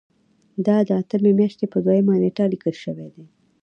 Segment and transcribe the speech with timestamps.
[0.65, 3.25] دا د اتمې میاشتې په دویمه نیټه لیکل شوی دی.